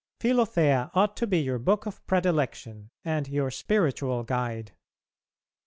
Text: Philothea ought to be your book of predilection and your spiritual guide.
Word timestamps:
Philothea 0.19 0.89
ought 0.95 1.15
to 1.17 1.27
be 1.27 1.37
your 1.37 1.59
book 1.59 1.85
of 1.85 2.03
predilection 2.07 2.89
and 3.05 3.27
your 3.27 3.51
spiritual 3.51 4.23
guide. 4.23 4.71